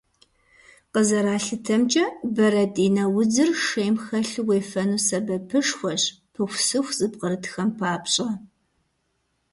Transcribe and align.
Къызэралъытэмкӏэ, 0.93 2.05
бэрэтӏинэ 2.35 3.03
удзыр 3.17 3.49
шейм 3.65 3.95
хэлъу 4.05 4.43
уефэну 4.47 5.03
сэбэпышхуэщ 5.07 6.03
пыхусыху 6.33 6.95
зыпкърытхэм 6.97 7.69
папщӏэ. 7.79 8.27